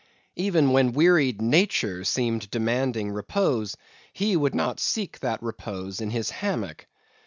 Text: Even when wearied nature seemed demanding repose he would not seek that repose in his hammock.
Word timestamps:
Even 0.35 0.71
when 0.71 0.93
wearied 0.93 1.43
nature 1.43 2.03
seemed 2.03 2.49
demanding 2.49 3.11
repose 3.11 3.77
he 4.11 4.35
would 4.35 4.55
not 4.55 4.79
seek 4.79 5.19
that 5.19 5.43
repose 5.43 6.01
in 6.01 6.09
his 6.09 6.31
hammock. 6.31 6.87